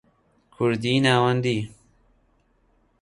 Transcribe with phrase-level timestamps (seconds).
[0.53, 1.57] کوردیی ناوەندی